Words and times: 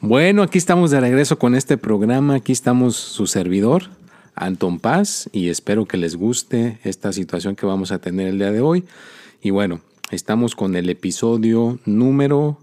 Bueno, 0.00 0.44
aquí 0.44 0.58
estamos 0.58 0.92
de 0.92 1.00
regreso 1.00 1.40
con 1.40 1.56
este 1.56 1.76
programa. 1.76 2.36
Aquí 2.36 2.52
estamos 2.52 2.94
su 2.94 3.26
servidor, 3.26 3.88
Anton 4.36 4.78
Paz, 4.78 5.28
y 5.32 5.48
espero 5.48 5.86
que 5.86 5.96
les 5.96 6.14
guste 6.14 6.78
esta 6.84 7.12
situación 7.12 7.56
que 7.56 7.66
vamos 7.66 7.90
a 7.90 7.98
tener 7.98 8.28
el 8.28 8.38
día 8.38 8.52
de 8.52 8.60
hoy. 8.60 8.84
Y 9.42 9.50
bueno, 9.50 9.80
estamos 10.12 10.54
con 10.54 10.76
el 10.76 10.88
episodio 10.88 11.80
número 11.84 12.58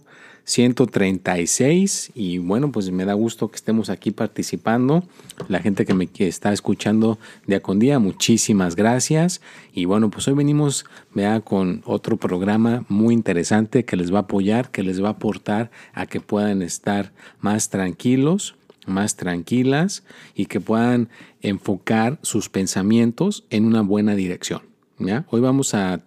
136 0.45 2.11
y 2.13 2.37
bueno, 2.37 2.71
pues 2.71 2.91
me 2.91 3.03
da 3.03 3.13
gusto 3.13 3.49
que 3.49 3.55
estemos 3.55 3.89
aquí 3.89 4.11
participando. 4.11 5.03
La 5.47 5.59
gente 5.59 5.85
que 5.85 5.93
me 5.93 6.07
está 6.17 6.53
escuchando 6.53 7.17
día 7.47 7.61
con 7.61 7.79
día, 7.79 7.97
muchísimas 7.99 8.75
gracias. 8.75 9.41
Y 9.73 9.85
bueno, 9.85 10.09
pues 10.11 10.27
hoy 10.27 10.35
venimos 10.35 10.85
vea, 11.13 11.41
con 11.41 11.81
otro 11.85 12.17
programa 12.17 12.85
muy 12.87 13.13
interesante 13.13 13.85
que 13.85 13.97
les 13.97 14.13
va 14.13 14.19
a 14.19 14.21
apoyar, 14.21 14.69
que 14.69 14.83
les 14.83 15.03
va 15.03 15.09
a 15.09 15.11
aportar 15.11 15.71
a 15.93 16.05
que 16.05 16.21
puedan 16.21 16.61
estar 16.61 17.11
más 17.39 17.69
tranquilos, 17.69 18.55
más 18.85 19.15
tranquilas 19.15 20.03
y 20.35 20.45
que 20.45 20.61
puedan 20.61 21.09
enfocar 21.41 22.19
sus 22.21 22.49
pensamientos 22.49 23.45
en 23.49 23.65
una 23.65 23.81
buena 23.81 24.15
dirección. 24.15 24.61
¿ya? 24.99 25.25
Hoy 25.31 25.41
vamos 25.41 25.73
a 25.73 26.01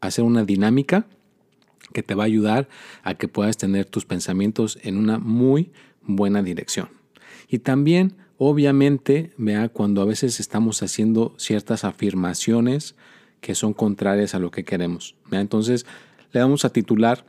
hacer 0.00 0.24
una 0.24 0.44
dinámica 0.44 1.06
que 1.96 2.02
te 2.02 2.14
va 2.14 2.24
a 2.24 2.26
ayudar 2.26 2.68
a 3.04 3.14
que 3.14 3.26
puedas 3.26 3.56
tener 3.56 3.86
tus 3.86 4.04
pensamientos 4.04 4.78
en 4.82 4.98
una 4.98 5.18
muy 5.18 5.72
buena 6.02 6.42
dirección. 6.42 6.90
Y 7.48 7.60
también, 7.60 8.12
obviamente, 8.36 9.32
vea 9.38 9.70
cuando 9.70 10.02
a 10.02 10.04
veces 10.04 10.38
estamos 10.38 10.82
haciendo 10.82 11.32
ciertas 11.38 11.84
afirmaciones 11.84 12.96
que 13.40 13.54
son 13.54 13.72
contrarias 13.72 14.34
a 14.34 14.38
lo 14.38 14.50
que 14.50 14.62
queremos. 14.62 15.14
Entonces, 15.30 15.86
le 16.32 16.40
vamos 16.40 16.66
a 16.66 16.70
titular 16.70 17.24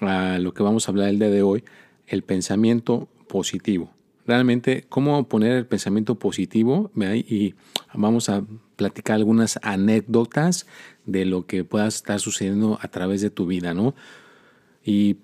a 0.00 0.40
lo 0.40 0.52
que 0.52 0.64
vamos 0.64 0.88
a 0.88 0.90
hablar 0.90 1.08
el 1.08 1.20
día 1.20 1.30
de 1.30 1.42
hoy, 1.42 1.62
el 2.08 2.24
pensamiento 2.24 3.08
positivo. 3.28 3.92
Realmente, 4.26 4.84
cómo 4.88 5.28
poner 5.28 5.52
el 5.52 5.66
pensamiento 5.66 6.16
positivo, 6.16 6.90
y 6.96 7.54
vamos 7.94 8.28
a 8.28 8.42
platicar 8.82 9.14
algunas 9.14 9.60
anécdotas 9.62 10.66
de 11.06 11.24
lo 11.24 11.46
que 11.46 11.62
pueda 11.62 11.86
estar 11.86 12.18
sucediendo 12.18 12.80
a 12.82 12.88
través 12.88 13.20
de 13.20 13.30
tu 13.30 13.46
vida, 13.46 13.74
¿no? 13.74 13.94
Y, 14.84 15.18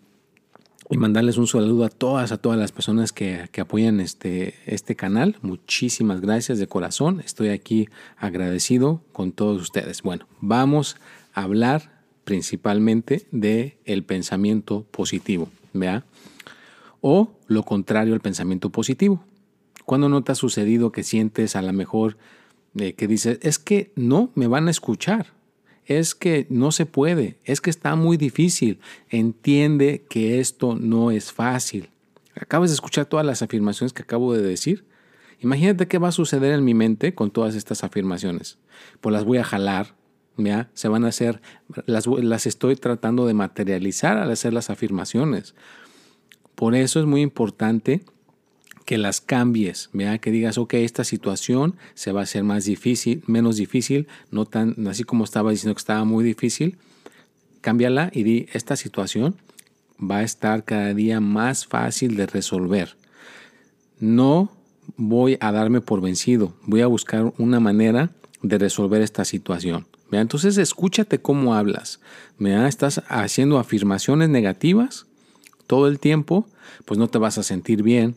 mandarles 0.96 1.36
un 1.36 1.46
saludo 1.46 1.84
a 1.84 1.90
todas, 1.90 2.32
a 2.32 2.38
todas 2.38 2.58
las 2.58 2.72
personas 2.72 3.12
que, 3.12 3.50
apoyan 3.60 4.00
este, 4.00 4.54
este 4.64 4.94
canal. 4.94 5.36
Muchísimas 5.42 6.20
gracias 6.20 6.58
de 6.58 6.66
corazón. 6.66 7.20
Estoy 7.20 7.48
aquí 7.48 7.88
agradecido 8.16 9.02
con 9.12 9.32
todos 9.32 9.60
ustedes. 9.60 10.00
Bueno, 10.02 10.26
vamos 10.40 10.96
a 11.34 11.42
hablar 11.42 12.04
principalmente 12.24 13.26
de 13.32 13.78
el 13.84 14.02
pensamiento 14.04 14.86
positivo, 14.91 15.50
¿vea? 15.74 16.04
O 17.02 17.32
lo 17.48 17.64
contrario 17.64 18.14
al 18.14 18.20
pensamiento 18.20 18.70
positivo. 18.70 19.22
Cuando 19.84 20.08
no 20.08 20.22
te 20.22 20.32
ha 20.32 20.36
sucedido 20.36 20.91
que 20.91 21.02
sientes 21.02 21.54
a 21.54 21.60
lo 21.60 21.72
mejor 21.72 22.16
eh, 22.78 22.94
que 22.94 23.06
dices, 23.06 23.38
es 23.42 23.58
que 23.58 23.92
no 23.96 24.30
me 24.34 24.46
van 24.46 24.68
a 24.68 24.70
escuchar, 24.70 25.32
es 25.86 26.14
que 26.14 26.46
no 26.50 26.70
se 26.70 26.86
puede, 26.86 27.38
es 27.44 27.60
que 27.60 27.70
está 27.70 27.96
muy 27.96 28.16
difícil. 28.16 28.78
Entiende 29.08 30.04
que 30.08 30.38
esto 30.38 30.76
no 30.76 31.10
es 31.10 31.32
fácil. 31.32 31.90
Acabas 32.34 32.70
de 32.70 32.74
escuchar 32.74 33.06
todas 33.06 33.24
las 33.24 33.42
afirmaciones 33.42 33.92
que 33.92 34.02
acabo 34.02 34.34
de 34.34 34.42
decir. 34.42 34.84
Imagínate 35.40 35.88
qué 35.88 35.98
va 35.98 36.08
a 36.08 36.12
suceder 36.12 36.52
en 36.52 36.64
mi 36.64 36.74
mente 36.74 37.14
con 37.14 37.30
todas 37.30 37.54
estas 37.54 37.84
afirmaciones. 37.84 38.58
Pues 39.00 39.12
las 39.12 39.24
voy 39.24 39.38
a 39.38 39.44
jalar, 39.44 39.94
¿ya? 40.36 40.68
Se 40.74 40.88
van 40.88 41.04
a 41.04 41.08
hacer, 41.08 41.40
las, 41.86 42.06
las 42.06 42.46
estoy 42.46 42.76
tratando 42.76 43.26
de 43.26 43.34
materializar 43.34 44.18
al 44.18 44.30
hacer 44.30 44.52
las 44.52 44.68
afirmaciones. 44.68 45.54
Por 46.54 46.74
eso 46.74 47.00
es 47.00 47.06
muy 47.06 47.22
importante 47.22 48.02
que 48.88 48.97
las 48.97 49.21
cambies, 49.21 49.91
vea 49.93 50.16
que 50.16 50.31
digas, 50.31 50.56
ok, 50.56 50.72
esta 50.72 51.04
situación 51.04 51.76
se 51.93 52.10
va 52.10 52.21
a 52.21 52.22
hacer 52.22 52.43
más 52.43 52.65
difícil, 52.65 53.22
menos 53.26 53.56
difícil, 53.56 54.09
no 54.31 54.47
tan 54.47 54.88
así 54.88 55.04
como 55.04 55.25
estaba 55.25 55.50
diciendo 55.50 55.75
que 55.75 55.81
estaba 55.81 56.06
muy 56.06 56.25
difícil, 56.25 56.78
cámbiala 57.60 58.10
y 58.15 58.22
di, 58.22 58.47
esta 58.54 58.77
situación 58.77 59.37
va 60.00 60.21
a 60.21 60.22
estar 60.22 60.65
cada 60.65 60.94
día 60.94 61.21
más 61.21 61.66
fácil 61.66 62.16
de 62.16 62.25
resolver. 62.28 62.97
No 64.00 64.50
voy 64.97 65.37
a 65.38 65.53
darme 65.53 65.82
por 65.82 66.00
vencido, 66.00 66.54
voy 66.65 66.81
a 66.81 66.87
buscar 66.87 67.34
una 67.37 67.60
manera 67.60 68.12
de 68.41 68.56
resolver 68.56 69.03
esta 69.03 69.27
situación. 69.27 69.87
¿vea? 70.10 70.22
Entonces 70.22 70.56
escúchate 70.56 71.21
cómo 71.21 71.54
hablas. 71.54 72.00
¿vea? 72.38 72.66
Estás 72.66 73.03
haciendo 73.09 73.59
afirmaciones 73.59 74.31
negativas 74.31 75.04
todo 75.66 75.88
el 75.88 75.98
tiempo, 75.98 76.48
pues 76.87 76.97
no 76.97 77.09
te 77.09 77.19
vas 77.19 77.37
a 77.37 77.43
sentir 77.43 77.82
bien, 77.82 78.16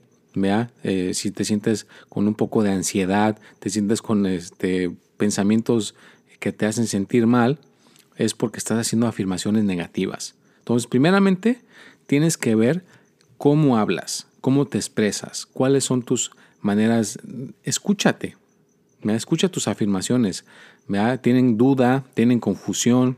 eh, 0.84 1.14
si 1.14 1.32
te 1.32 1.46
sientes 1.46 1.88
con 2.10 2.28
un 2.28 2.36
poco 2.36 2.64
de 2.64 2.72
ansiedad, 2.72 3.40
te 3.60 3.70
sientes 3.70 4.02
con 4.02 4.26
este, 4.26 4.92
pensamientos 5.18 5.96
que 6.40 6.52
te 6.52 6.66
hacen 6.66 6.88
sentir 6.88 7.28
mal, 7.28 7.60
es 8.16 8.34
porque 8.34 8.58
estás 8.58 8.80
haciendo 8.80 9.08
afirmaciones 9.08 9.64
negativas. 9.64 10.36
Entonces, 10.60 10.88
primeramente, 10.88 11.62
tienes 12.08 12.38
que 12.38 12.56
ver 12.56 12.84
cómo 13.38 13.78
hablas, 13.78 14.28
cómo 14.42 14.66
te 14.68 14.78
expresas, 14.78 15.46
cuáles 15.46 15.84
son 15.86 16.04
tus 16.04 16.32
maneras. 16.62 17.20
Escúchate, 17.64 18.38
escucha 19.04 19.50
tus 19.50 19.68
afirmaciones. 19.68 20.46
Tienen 21.22 21.58
duda, 21.58 22.06
tienen 22.14 22.40
confusión, 22.40 23.18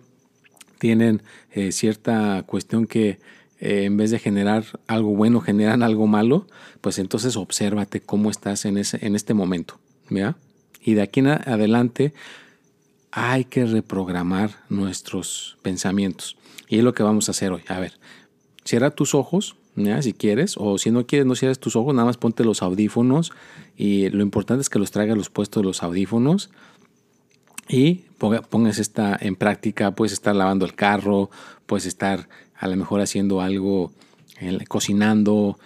tienen 0.80 1.22
eh, 1.52 1.72
cierta 1.72 2.44
cuestión 2.44 2.88
que 2.88 3.20
eh, 3.60 3.86
en 3.86 3.98
vez 3.98 4.12
de 4.12 4.20
generar 4.20 4.66
algo 4.88 5.16
bueno, 5.16 5.42
generan 5.42 5.84
algo 5.84 6.08
malo, 6.08 6.48
pues 6.82 7.00
entonces 7.00 7.36
obsérvate 7.36 8.02
cómo 8.02 8.30
estás 8.30 8.66
en, 8.66 8.78
ese, 8.78 9.06
en 9.06 9.16
este 9.16 9.34
momento. 9.34 9.80
Y 10.82 10.94
de 10.94 11.02
aquí 11.02 11.22
en 11.22 11.28
adelante 11.28 12.14
hay 13.12 13.46
que 13.46 13.66
reprogramar 13.66 14.52
nuestros 14.70 15.58
pensamientos. 15.62 16.38
Y 16.68 16.80
es 16.80 16.84
lo 16.84 16.94
que 16.94 17.04
vamos 17.04 17.30
a 17.30 17.32
hacer 17.32 17.52
hoy. 17.52 17.62
A 17.68 17.80
ver, 17.80 17.94
cierra 18.66 18.92
tus 18.92 19.16
ojos, 19.16 19.56
si 20.02 20.14
quieres, 20.14 20.56
o 20.58 20.78
si 20.78 20.92
no 20.92 21.06
quieres, 21.08 21.26
no 21.26 21.36
cierres 21.36 21.60
tus 21.60 21.76
ojos, 21.76 21.94
nada 21.96 22.06
más 22.06 22.18
ponte 22.18 22.44
los 22.44 22.62
audífonos. 22.62 23.32
Y 23.78 24.10
lo 24.10 24.24
importante 24.24 24.62
es 24.62 24.70
que 24.70 24.80
los 24.80 24.92
traigas 24.92 25.18
los 25.18 25.30
puestos 25.30 25.64
los 25.64 25.84
audífonos 25.84 26.50
y 27.68 28.04
pongas 28.50 28.80
esta 28.80 29.18
en 29.20 29.36
práctica. 29.36 29.92
Puedes 29.92 30.14
estar 30.14 30.36
lavando 30.36 30.66
el 30.66 30.76
carro, 30.76 31.30
puedes 31.66 31.86
estar 31.86 32.28
a 32.58 32.68
lo 32.68 32.76
mejor 32.76 33.02
haciendo 33.02 33.42
algo, 33.42 33.92
cocinando, 34.68 35.58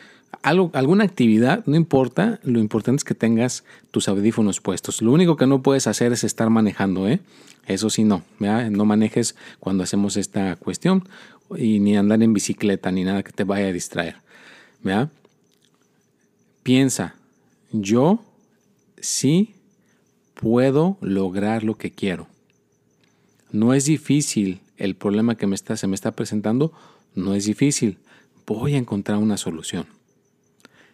algo, 0.41 0.71
alguna 0.73 1.03
actividad, 1.03 1.63
no 1.65 1.75
importa, 1.75 2.39
lo 2.43 2.59
importante 2.59 3.01
es 3.01 3.03
que 3.03 3.15
tengas 3.15 3.63
tus 3.91 4.07
audífonos 4.07 4.61
puestos. 4.61 5.01
Lo 5.01 5.11
único 5.11 5.35
que 5.35 5.47
no 5.47 5.61
puedes 5.61 5.87
hacer 5.87 6.11
es 6.11 6.23
estar 6.23 6.49
manejando, 6.49 7.07
¿eh? 7.07 7.19
Eso 7.67 7.89
sí, 7.89 8.03
no, 8.03 8.23
no 8.39 8.85
manejes 8.85 9.35
cuando 9.59 9.83
hacemos 9.83 10.15
esta 10.15 10.55
cuestión 10.55 11.07
y 11.57 11.79
ni 11.79 11.97
andar 11.97 12.23
en 12.23 12.33
bicicleta 12.33 12.91
ni 12.91 13.03
nada 13.03 13.23
que 13.23 13.33
te 13.33 13.43
vaya 13.43 13.67
a 13.67 13.73
distraer. 13.73 14.15
Piensa, 16.63 17.15
yo 17.71 18.23
sí 18.99 19.53
puedo 20.39 20.97
lograr 21.01 21.63
lo 21.63 21.77
que 21.77 21.91
quiero. 21.91 22.27
No 23.51 23.73
es 23.73 23.85
difícil 23.85 24.61
el 24.77 24.95
problema 24.95 25.35
que 25.35 25.47
me 25.47 25.55
está, 25.55 25.75
se 25.77 25.87
me 25.87 25.95
está 25.95 26.11
presentando 26.11 26.71
no 27.15 27.33
es 27.33 27.45
difícil. 27.45 27.97
Voy 28.45 28.75
a 28.75 28.77
encontrar 28.77 29.17
una 29.17 29.37
solución. 29.37 29.87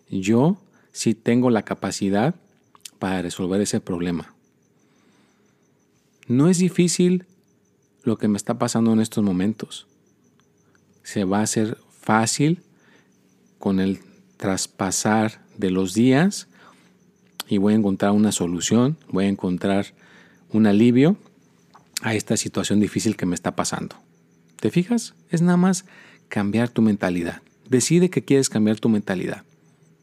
Yo 0.10 0.58
sí 0.92 1.14
tengo 1.14 1.50
la 1.50 1.64
capacidad 1.64 2.36
para 2.98 3.22
resolver 3.22 3.60
ese 3.60 3.82
problema. 3.82 4.34
No 6.28 6.48
es 6.48 6.58
difícil 6.58 7.26
lo 8.04 8.18
que 8.18 8.30
me 8.30 8.38
está 8.38 8.58
pasando 8.58 8.94
en 8.94 9.02
estos 9.02 9.24
momentos. 9.24 9.88
Se 11.04 11.26
va 11.26 11.40
a 11.40 11.44
hacer 11.44 11.78
fácil 12.00 12.64
con 13.60 13.82
el 13.82 14.00
traspasar 14.38 15.42
de 15.58 15.70
los 15.70 15.94
días 15.94 16.48
y 17.48 17.58
voy 17.58 17.74
a 17.74 17.78
encontrar 17.78 18.12
una 18.12 18.32
solución, 18.32 18.98
voy 19.10 19.26
a 19.26 19.30
encontrar 19.30 19.88
un 20.52 20.68
alivio 20.68 21.18
a 22.02 22.16
esta 22.16 22.38
situación 22.38 22.80
difícil 22.80 23.16
que 23.16 23.26
me 23.26 23.36
está 23.36 23.56
pasando. 23.56 23.96
¿Te 24.60 24.70
fijas? 24.70 25.16
Es 25.30 25.42
nada 25.42 25.58
más 25.58 25.86
cambiar 26.30 26.70
tu 26.70 26.82
mentalidad. 26.82 27.42
Decide 27.70 28.10
que 28.10 28.24
quieres 28.24 28.50
cambiar 28.50 28.80
tu 28.80 28.90
mentalidad. 28.90 29.44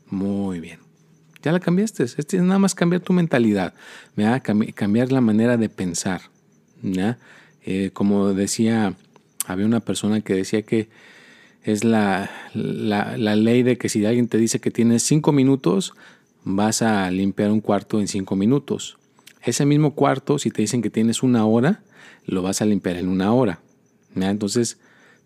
Muy 0.09 0.61
bien. 0.61 0.79
Ya 1.43 1.53
la 1.53 1.61
cambiaste. 1.61 2.05
Este 2.05 2.37
es 2.37 2.43
nada 2.43 2.59
más 2.59 2.75
cambiar 2.75 3.03
tu 3.03 3.13
mentalidad. 3.13 3.75
cambiar 4.75 5.13
la 5.13 5.21
manera 5.21 5.57
de 5.57 5.69
pensar. 5.69 6.23
Eh, 7.65 7.91
como 7.93 8.33
decía, 8.33 8.95
había 9.47 9.67
una 9.67 9.81
persona 9.81 10.21
que 10.21 10.35
decía 10.35 10.63
que 10.63 10.89
es 11.63 11.85
la, 11.85 12.31
la, 12.55 13.37
ley 13.37 13.63
de 13.63 13.77
que 13.77 13.89
si 13.89 14.05
alguien 14.05 14.29
te 14.29 14.39
dice 14.39 14.61
que 14.61 14.71
tienes 14.71 15.03
cinco 15.03 15.33
minutos, 15.33 15.95
vas 16.45 16.83
a 16.83 17.11
limpiar 17.11 17.51
un 17.51 17.61
cuarto 17.61 18.01
en 18.01 18.09
cinco 18.09 18.37
minutos. 18.37 18.99
Ese 19.43 19.65
mismo 19.65 19.95
cuarto, 19.95 20.39
si 20.39 20.51
te 20.51 20.63
dicen 20.63 20.83
que 20.83 20.91
tienes 20.91 21.23
una 21.23 21.47
hora, 21.47 21.83
lo 22.27 22.43
vas 22.43 22.61
a 22.61 22.67
limpiar 22.67 22.97
en 22.97 23.09
una 23.09 23.33
hora. 23.33 23.61
Entonces, 24.15 24.79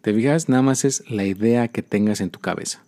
te 0.03 0.13
fijas, 0.13 0.49
nada 0.49 0.63
más 0.63 0.85
es 0.85 1.09
la 1.11 1.25
idea 1.25 1.69
que 1.69 1.83
tengas 1.83 2.21
en 2.21 2.31
tu 2.31 2.39
cabeza. 2.39 2.85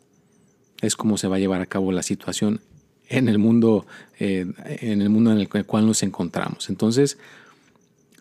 Es 0.83 0.95
como 0.97 1.17
se 1.17 1.29
va 1.29 1.37
a 1.37 1.39
llevar 1.39 1.63
a 1.63 1.67
cabo 1.67 1.91
la 1.93 2.03
situación 2.03 2.61
en 3.09 3.29
el 3.29 3.39
mundo, 3.39 3.87
eh, 4.19 4.47
en 4.65 5.01
el 5.01 5.09
mundo 5.09 5.33
en 5.33 5.39
el 5.39 5.49
cual 5.49 5.87
nos 5.87 6.03
encontramos. 6.03 6.69
Entonces, 6.69 7.19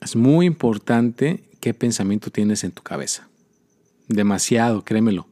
es 0.02 0.16
muy 0.16 0.46
importante 0.46 1.44
qué 1.60 1.74
pensamiento 1.74 2.32
tienes 2.32 2.64
en 2.64 2.72
tu 2.72 2.84
cabeza. 2.84 3.28
Demasiado, 4.08 4.84
créemelo. 4.84 5.28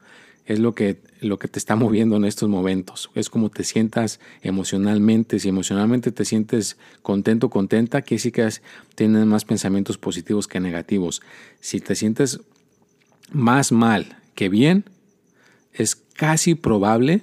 Es 0.46 0.60
lo 0.60 0.76
que, 0.76 1.00
lo 1.24 1.40
que 1.40 1.48
te 1.48 1.60
está 1.60 1.76
moviendo 1.76 2.16
en 2.18 2.26
estos 2.26 2.50
momentos. 2.50 3.10
Es 3.16 3.30
como 3.30 3.50
te 3.50 3.64
sientas 3.64 4.20
emocionalmente. 4.42 5.40
Si 5.40 5.50
emocionalmente 5.50 6.12
te 6.12 6.26
sientes 6.26 6.78
contento, 7.02 7.50
contenta, 7.50 8.02
quiere 8.02 8.20
decir 8.20 8.32
que 8.32 8.50
tienes 8.96 9.26
más 9.26 9.46
pensamientos 9.46 9.98
positivos 9.98 10.48
que 10.48 10.60
negativos. 10.60 11.22
Si 11.60 11.80
te 11.80 11.96
sientes 11.96 12.42
más 13.32 13.72
mal 13.72 14.18
que 14.36 14.50
bien, 14.50 14.86
es 15.74 15.96
casi 15.96 16.56
probable 16.56 17.22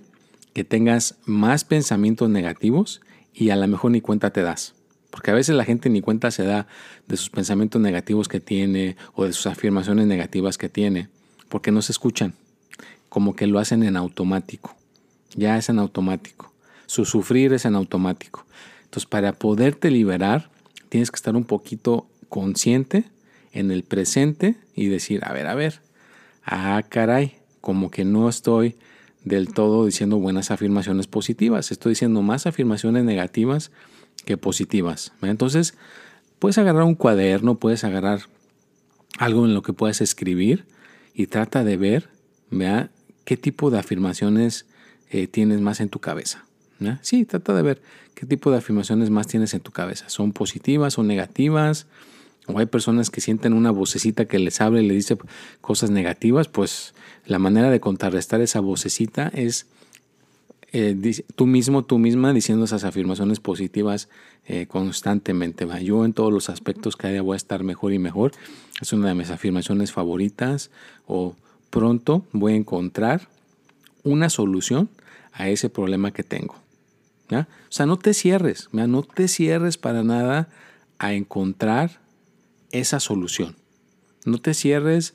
que 0.53 0.65
tengas 0.65 1.17
más 1.25 1.65
pensamientos 1.65 2.29
negativos 2.29 3.01
y 3.33 3.51
a 3.51 3.57
lo 3.57 3.67
mejor 3.69 3.93
ni 3.93 4.01
cuenta 4.01 4.31
te 4.31 4.43
das. 4.43 4.75
Porque 5.11 5.31
a 5.31 5.35
veces 5.35 5.57
la 5.57 5.65
gente 5.65 5.91
ni 5.91 6.01
cuenta 6.01 6.31
se 6.31 6.45
da 6.45 6.67
de 7.09 7.17
sus 7.17 7.31
pensamientos 7.31 7.81
negativos 7.81 8.29
que 8.29 8.41
tiene 8.41 8.97
o 9.15 9.25
de 9.25 9.33
sus 9.33 9.47
afirmaciones 9.47 10.07
negativas 10.07 10.57
que 10.57 10.69
tiene, 10.69 11.09
porque 11.49 11.73
no 11.73 11.83
se 11.83 11.93
escuchan, 11.93 12.35
como 13.11 13.37
que 13.37 13.47
lo 13.47 13.59
hacen 13.59 13.83
en 13.83 13.99
automático. 13.99 14.75
Ya 15.37 15.59
es 15.59 15.69
en 15.69 15.79
automático. 15.79 16.55
Su 16.87 17.05
sufrir 17.05 17.53
es 17.53 17.67
en 17.67 17.75
automático. 17.75 18.47
Entonces, 18.85 19.07
para 19.07 19.33
poderte 19.33 19.91
liberar, 19.91 20.51
tienes 20.89 21.11
que 21.11 21.17
estar 21.17 21.37
un 21.37 21.45
poquito 21.45 22.07
consciente 22.29 23.05
en 23.53 23.71
el 23.71 23.83
presente 23.83 24.57
y 24.75 24.87
decir, 24.87 25.23
a 25.25 25.33
ver, 25.33 25.49
a 25.49 25.55
ver, 25.55 25.81
ah, 26.45 26.83
caray, 26.89 27.35
como 27.61 27.91
que 27.91 28.05
no 28.05 28.29
estoy 28.29 28.77
del 29.25 29.53
todo 29.53 29.85
diciendo 29.85 30.19
buenas 30.19 30.51
afirmaciones 30.51 31.07
positivas, 31.07 31.71
estoy 31.71 31.91
diciendo 31.91 32.23
más 32.23 32.47
afirmaciones 32.47 33.05
negativas 33.05 33.71
que 34.25 34.37
positivas. 34.37 35.13
Entonces, 35.21 35.75
puedes 36.39 36.59
agarrar 36.59 36.85
un 36.85 36.95
cuaderno, 36.95 37.57
puedes 37.57 37.85
agarrar 37.85 38.21
algo 39.19 39.45
en 39.47 39.55
lo 39.55 39.63
que 39.63 39.73
puedas 39.73 40.01
escribir 40.01 40.65
y 41.13 41.27
trata 41.27 41.65
de 41.65 41.77
ver 41.77 42.09
¿vea? 42.51 42.91
Qué 43.25 43.37
tipo 43.37 43.71
de 43.71 43.79
afirmaciones 43.79 44.67
eh, 45.11 45.27
tienes 45.27 45.61
más 45.61 45.81
en 45.81 45.89
tu 45.89 45.99
cabeza. 45.99 46.45
Sí, 47.03 47.27
trata 47.27 47.55
de 47.55 47.63
ver 47.63 47.83
qué 48.15 48.27
tipo 48.27 48.51
de 48.51 48.57
afirmaciones 48.57 49.11
más 49.11 49.27
tienes 49.27 49.53
en 49.53 49.61
tu 49.61 49.71
cabeza. 49.71 50.09
¿Son 50.09 50.33
positivas 50.33 50.99
o 50.99 51.03
negativas? 51.03 51.87
O 52.47 52.59
hay 52.59 52.67
personas 52.67 53.11
que 53.11 53.21
sienten 53.21 53.53
una 53.53 53.71
vocecita 53.71 54.25
que 54.25 54.39
les 54.39 54.61
habla 54.61 54.81
y 54.81 54.87
les 54.87 54.97
dice 54.97 55.19
cosas 55.61 55.91
negativas, 55.91 56.49
pues 56.49 56.95
la 57.27 57.39
manera 57.39 57.71
de 57.71 57.81
contrarrestar 57.81 58.41
esa 58.41 58.61
vocecita 58.61 59.31
es 59.35 59.67
eh, 60.73 60.97
tú 61.35 61.47
mismo, 61.47 61.85
tú 61.85 61.99
misma 61.99 62.33
diciendo 62.33 62.65
esas 62.65 62.85
afirmaciones 62.85 63.41
positivas 63.41 64.09
eh, 64.47 64.67
constantemente. 64.67 65.65
¿va? 65.65 65.81
Yo 65.81 66.05
en 66.05 66.13
todos 66.13 66.33
los 66.33 66.49
aspectos 66.49 66.97
cada 66.97 67.13
día 67.13 67.23
voy 67.23 67.35
a 67.35 67.37
estar 67.37 67.63
mejor 67.63 67.93
y 67.93 67.99
mejor. 67.99 68.33
Es 68.81 68.93
una 68.93 69.09
de 69.09 69.15
mis 69.15 69.31
afirmaciones 69.31 69.93
favoritas. 69.93 70.71
O 71.07 71.37
pronto 71.71 72.27
voy 72.33 72.53
a 72.53 72.57
encontrar 72.57 73.29
una 74.03 74.29
solución 74.29 74.91
a 75.33 75.49
ese 75.49 75.71
problema 75.71 76.13
que 76.13 76.23
tengo. 76.23 76.57
O 77.39 77.73
sea, 77.73 77.87
no 77.87 77.97
te 77.97 78.13
cierres, 78.13 78.69
no 78.73 79.03
te 79.03 79.29
cierres 79.29 79.79
para 79.79 80.03
nada 80.03 80.49
a 80.99 81.15
encontrar 81.15 82.01
esa 82.73 82.99
solución. 82.99 83.57
No 84.25 84.39
te 84.39 84.53
cierres 84.53 85.15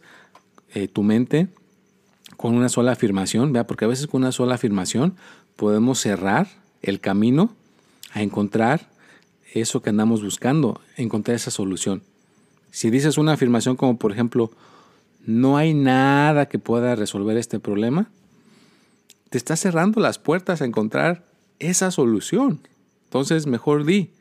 eh, 0.74 0.88
tu 0.88 1.04
mente 1.04 1.50
con 2.38 2.56
una 2.56 2.70
sola 2.70 2.94
afirmación, 2.94 3.54
porque 3.68 3.86
a 3.86 3.90
veces 3.90 4.08
con 4.08 4.22
una 4.22 4.32
sola 4.32 4.56
afirmación 4.56 5.16
podemos 5.56 6.00
cerrar 6.00 6.48
el 6.82 7.00
camino 7.00 7.54
a 8.14 8.22
encontrar 8.22 8.90
eso 9.54 9.82
que 9.82 9.90
andamos 9.90 10.24
buscando, 10.24 10.82
encontrar 10.98 11.36
esa 11.36 11.52
solución. 11.52 12.02
Si 12.72 12.90
dices 12.90 13.18
una 13.18 13.34
afirmación 13.34 13.76
como 13.76 13.98
por 13.98 14.12
ejemplo, 14.12 14.52
no 15.26 15.58
hay 15.58 15.74
nada 15.74 16.48
que 16.48 16.60
pueda 16.60 16.96
resolver 16.96 17.38
este 17.38 17.60
problema, 17.60 18.10
te 19.30 19.38
estás 19.38 19.60
cerrando 19.60 20.00
las 20.00 20.20
puertas 20.20 20.62
a 20.62 20.66
encontrar 20.66 21.24
esa 21.60 21.92
solución. 21.92 22.60
Entonces, 23.06 23.48
mejor 23.48 23.86
di, 23.86 24.12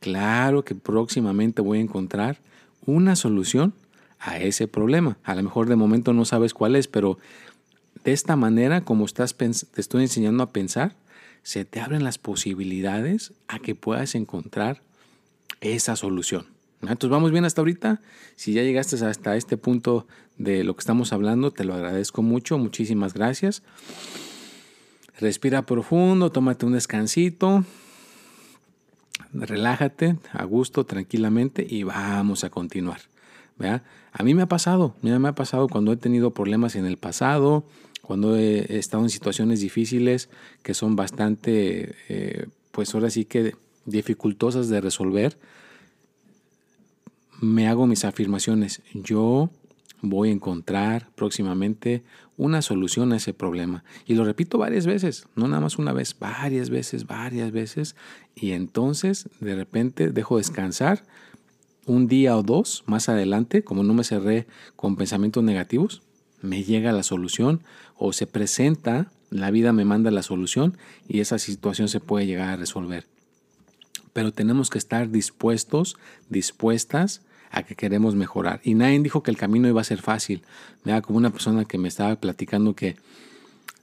claro 0.00 0.64
que 0.64 0.74
próximamente 0.74 1.62
voy 1.62 1.78
a 1.78 1.82
encontrar 1.82 2.38
una 2.86 3.16
solución 3.16 3.74
a 4.18 4.38
ese 4.38 4.66
problema. 4.66 5.18
A 5.24 5.34
lo 5.34 5.42
mejor 5.42 5.68
de 5.68 5.76
momento 5.76 6.12
no 6.12 6.24
sabes 6.24 6.54
cuál 6.54 6.74
es, 6.76 6.88
pero 6.88 7.18
de 8.04 8.12
esta 8.12 8.36
manera, 8.36 8.82
como 8.82 9.04
estás 9.04 9.36
te 9.36 9.80
estoy 9.80 10.02
enseñando 10.02 10.42
a 10.42 10.50
pensar, 10.50 10.94
se 11.42 11.64
te 11.64 11.80
abren 11.80 12.04
las 12.04 12.18
posibilidades 12.18 13.32
a 13.46 13.58
que 13.58 13.74
puedas 13.74 14.14
encontrar 14.14 14.82
esa 15.60 15.96
solución. 15.96 16.46
Entonces 16.82 17.10
vamos 17.10 17.32
bien 17.32 17.44
hasta 17.44 17.60
ahorita. 17.60 18.00
Si 18.36 18.52
ya 18.52 18.62
llegaste 18.62 18.96
hasta 19.04 19.36
este 19.36 19.56
punto 19.56 20.06
de 20.36 20.64
lo 20.64 20.74
que 20.74 20.80
estamos 20.80 21.12
hablando, 21.12 21.50
te 21.50 21.64
lo 21.64 21.74
agradezco 21.74 22.22
mucho. 22.22 22.58
Muchísimas 22.58 23.14
gracias. 23.14 23.62
Respira 25.18 25.62
profundo, 25.62 26.30
tómate 26.30 26.66
un 26.66 26.72
descansito 26.72 27.64
relájate 29.32 30.16
a 30.32 30.44
gusto, 30.44 30.84
tranquilamente 30.84 31.66
y 31.68 31.82
vamos 31.82 32.44
a 32.44 32.50
continuar. 32.50 33.00
A 34.12 34.22
mí 34.22 34.34
me 34.34 34.42
ha 34.42 34.46
pasado, 34.46 34.94
me 35.02 35.12
ha 35.28 35.34
pasado 35.34 35.68
cuando 35.68 35.92
he 35.92 35.96
tenido 35.96 36.30
problemas 36.30 36.76
en 36.76 36.86
el 36.86 36.96
pasado, 36.96 37.64
cuando 38.02 38.36
he 38.36 38.78
estado 38.78 39.02
en 39.02 39.10
situaciones 39.10 39.60
difíciles 39.60 40.28
que 40.62 40.74
son 40.74 40.96
bastante, 40.96 41.96
eh, 42.08 42.46
pues 42.70 42.94
ahora 42.94 43.10
sí 43.10 43.24
que 43.24 43.54
dificultosas 43.84 44.68
de 44.68 44.80
resolver, 44.80 45.36
me 47.40 47.68
hago 47.68 47.86
mis 47.86 48.04
afirmaciones. 48.04 48.82
Yo 48.94 49.50
voy 50.00 50.28
a 50.28 50.32
encontrar 50.32 51.10
próximamente 51.14 52.02
una 52.36 52.62
solución 52.62 53.12
a 53.12 53.16
ese 53.16 53.34
problema. 53.34 53.84
Y 54.06 54.14
lo 54.14 54.24
repito 54.24 54.58
varias 54.58 54.86
veces, 54.86 55.26
no 55.34 55.48
nada 55.48 55.60
más 55.60 55.78
una 55.78 55.92
vez, 55.92 56.16
varias 56.18 56.70
veces, 56.70 57.06
varias 57.06 57.50
veces. 57.50 57.96
Y 58.34 58.52
entonces 58.52 59.28
de 59.40 59.54
repente 59.54 60.10
dejo 60.10 60.38
descansar 60.38 61.04
un 61.86 62.06
día 62.06 62.36
o 62.36 62.42
dos 62.42 62.84
más 62.86 63.08
adelante, 63.08 63.64
como 63.64 63.82
no 63.82 63.94
me 63.94 64.04
cerré 64.04 64.46
con 64.76 64.96
pensamientos 64.96 65.42
negativos, 65.42 66.02
me 66.42 66.62
llega 66.62 66.92
la 66.92 67.02
solución 67.02 67.62
o 67.96 68.12
se 68.12 68.26
presenta, 68.26 69.10
la 69.30 69.50
vida 69.50 69.72
me 69.72 69.84
manda 69.84 70.10
la 70.10 70.22
solución 70.22 70.76
y 71.08 71.20
esa 71.20 71.38
situación 71.38 71.88
se 71.88 71.98
puede 71.98 72.26
llegar 72.26 72.50
a 72.50 72.56
resolver. 72.56 73.06
Pero 74.12 74.32
tenemos 74.32 74.70
que 74.70 74.78
estar 74.78 75.10
dispuestos, 75.10 75.96
dispuestas 76.28 77.22
a 77.50 77.62
que 77.62 77.74
queremos 77.74 78.14
mejorar. 78.14 78.60
Y 78.64 78.74
nadie 78.74 78.98
dijo 79.00 79.22
que 79.22 79.30
el 79.30 79.36
camino 79.36 79.68
iba 79.68 79.80
a 79.80 79.84
ser 79.84 80.00
fácil. 80.00 80.42
da 80.84 81.02
como 81.02 81.18
una 81.18 81.30
persona 81.30 81.64
que 81.64 81.78
me 81.78 81.88
estaba 81.88 82.16
platicando 82.16 82.74
que 82.74 82.96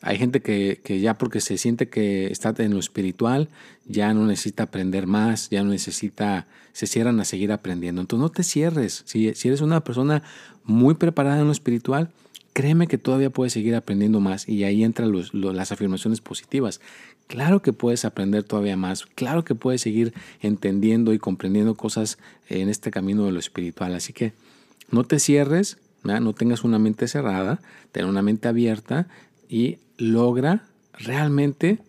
hay 0.02 0.18
gente 0.18 0.42
que, 0.42 0.80
ya 1.02 1.18
porque 1.18 1.42
se 1.42 1.58
siente 1.58 1.90
que 1.90 2.28
está 2.28 2.54
en 2.60 2.74
lo 2.74 2.80
espiritual, 2.80 3.50
ya 3.88 4.14
no 4.14 4.26
necesita 4.28 4.64
aprender 4.64 5.08
más, 5.08 5.50
ya 5.50 5.64
no 5.64 5.72
necesita, 5.72 6.46
se 6.74 6.86
cierran 6.86 7.20
a 7.20 7.26
seguir 7.26 7.52
aprendiendo. 7.52 8.02
Entonces 8.02 8.22
no 8.22 8.30
te 8.30 8.44
cierres. 8.44 9.04
Si, 9.06 9.34
si 9.34 9.48
eres 9.48 9.62
una 9.62 9.84
persona 9.84 10.22
muy 10.64 10.94
preparada 10.94 11.40
en 11.40 11.48
lo 11.48 11.52
espiritual, 11.52 12.12
créeme 12.56 12.88
que 12.88 12.98
todavía 12.98 13.30
puedes 13.30 13.52
seguir 13.52 13.76
aprendiendo 13.76 14.22
más 14.22 14.48
y 14.48 14.64
ahí 14.64 14.84
entran 14.84 15.12
las 15.34 15.72
afirmaciones 15.72 16.22
positivas. 16.22 16.80
Claro 17.28 17.62
que 17.62 17.74
puedes 17.74 18.06
aprender 18.06 18.44
todavía 18.44 18.78
más, 18.78 19.06
claro 19.06 19.44
que 19.44 19.56
puedes 19.56 19.82
seguir 19.82 20.14
entendiendo 20.42 21.12
y 21.14 21.20
comprendiendo 21.20 21.76
cosas 21.76 22.20
en 22.50 22.70
este 22.70 22.92
camino 22.92 23.26
de 23.26 23.32
lo 23.32 23.40
espiritual. 23.40 23.96
Así 23.96 24.14
que 24.14 24.34
no 24.92 25.04
te 25.04 25.20
cierres, 25.20 25.78
no 26.04 26.34
tengas 26.34 26.64
una 26.64 26.78
mente 26.78 27.08
cerrada, 27.08 27.60
ten 27.92 28.06
una 28.06 28.22
mente 28.22 28.48
abierta 28.48 29.08
y 29.50 29.80
logra 29.98 30.64
realmente 30.94 31.80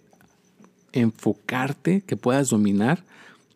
enfocarte, 0.92 2.00
que 2.00 2.16
puedas 2.16 2.48
dominar 2.48 3.04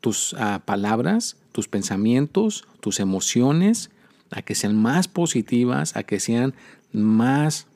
tus 0.01 0.35
ah, 0.39 0.61
palabras, 0.65 1.37
tus 1.53 1.67
pensamientos, 1.67 2.67
tus 2.81 3.01
emociones, 3.01 3.91
a 4.31 4.43
que 4.43 4.55
sean 4.55 4.77
más 4.77 5.09
positivas, 5.09 5.97
a 5.97 6.03
que 6.03 6.21
sean 6.21 6.55
más 6.93 7.67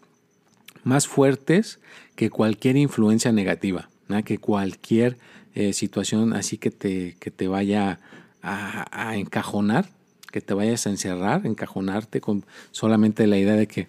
más 0.85 1.09
fuertes 1.09 1.81
que 2.15 2.31
cualquier 2.31 2.77
influencia 2.77 3.33
negativa, 3.33 3.89
que 4.25 4.39
cualquier 4.39 5.19
eh, 5.55 5.73
situación 5.73 6.33
así 6.33 6.59
que 6.59 6.71
te, 6.71 7.17
que 7.21 7.31
te 7.31 7.49
vaya 7.49 8.01
a, 8.43 9.17
encajonar, 9.17 9.89
que 10.31 10.41
te 10.41 10.53
vayas 10.53 10.87
a 10.87 10.91
encerrar, 10.91 11.47
encajonarte 11.47 12.21
con 12.21 12.45
solamente 12.73 13.27
la 13.27 13.39
idea 13.39 13.55
de 13.55 13.67
que, 13.67 13.89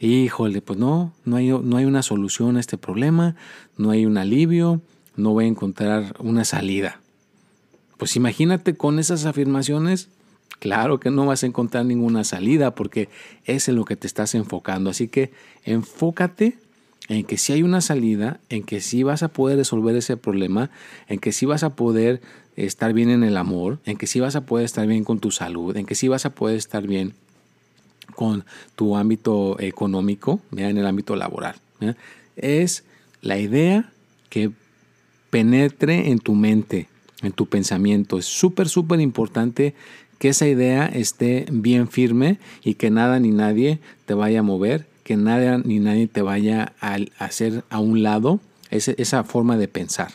híjole, 0.00 0.60
pues 0.60 0.78
no, 0.78 1.14
no 1.24 1.36
hay, 1.36 1.48
no 1.48 1.76
hay 1.76 1.86
una 1.86 2.02
solución 2.02 2.56
a 2.56 2.60
este 2.60 2.76
problema, 2.76 3.36
no 3.78 3.90
hay 3.90 4.04
un 4.04 4.18
alivio, 4.18 4.82
no 5.16 5.30
voy 5.30 5.46
a 5.46 5.48
encontrar 5.48 6.14
una 6.18 6.44
salida. 6.44 7.00
Pues 7.96 8.16
imagínate 8.16 8.74
con 8.74 8.98
esas 8.98 9.24
afirmaciones, 9.24 10.08
claro 10.58 11.00
que 11.00 11.10
no 11.10 11.24
vas 11.24 11.42
a 11.42 11.46
encontrar 11.46 11.86
ninguna 11.86 12.24
salida 12.24 12.74
porque 12.74 13.08
es 13.44 13.68
en 13.68 13.76
lo 13.76 13.86
que 13.86 13.96
te 13.96 14.06
estás 14.06 14.34
enfocando. 14.34 14.90
Así 14.90 15.08
que 15.08 15.32
enfócate 15.64 16.58
en 17.10 17.24
que 17.24 17.38
si 17.38 17.52
hay 17.52 17.64
una 17.64 17.80
salida, 17.80 18.38
en 18.50 18.62
que 18.62 18.80
sí 18.80 19.02
vas 19.02 19.24
a 19.24 19.28
poder 19.28 19.58
resolver 19.58 19.96
ese 19.96 20.16
problema, 20.16 20.70
en 21.08 21.18
que 21.18 21.32
sí 21.32 21.44
vas 21.44 21.64
a 21.64 21.74
poder 21.74 22.20
estar 22.54 22.92
bien 22.92 23.10
en 23.10 23.24
el 23.24 23.36
amor, 23.36 23.80
en 23.84 23.96
que 23.96 24.06
sí 24.06 24.20
vas 24.20 24.36
a 24.36 24.46
poder 24.46 24.64
estar 24.64 24.86
bien 24.86 25.02
con 25.02 25.18
tu 25.18 25.32
salud, 25.32 25.76
en 25.76 25.86
que 25.86 25.96
sí 25.96 26.06
vas 26.06 26.24
a 26.24 26.30
poder 26.30 26.56
estar 26.56 26.86
bien 26.86 27.14
con 28.14 28.44
tu 28.76 28.96
ámbito 28.96 29.58
económico, 29.58 30.40
en 30.56 30.78
el 30.78 30.86
ámbito 30.86 31.16
laboral. 31.16 31.56
Es 32.36 32.84
la 33.22 33.38
idea 33.38 33.90
que 34.28 34.52
penetre 35.30 36.12
en 36.12 36.20
tu 36.20 36.36
mente, 36.36 36.86
en 37.22 37.32
tu 37.32 37.46
pensamiento. 37.46 38.18
Es 38.18 38.26
súper, 38.26 38.68
súper 38.68 39.00
importante 39.00 39.74
que 40.20 40.28
esa 40.28 40.46
idea 40.46 40.86
esté 40.86 41.46
bien 41.50 41.88
firme 41.88 42.38
y 42.62 42.74
que 42.74 42.92
nada 42.92 43.18
ni 43.18 43.32
nadie 43.32 43.80
te 44.06 44.14
vaya 44.14 44.40
a 44.40 44.44
mover 44.44 44.89
que 45.02 45.16
nada 45.16 45.58
ni 45.58 45.78
nadie 45.78 46.06
te 46.06 46.22
vaya 46.22 46.72
a 46.80 46.98
hacer 47.18 47.64
a 47.70 47.80
un 47.80 48.02
lado 48.02 48.40
esa 48.70 49.24
forma 49.24 49.56
de 49.56 49.68
pensar. 49.68 50.12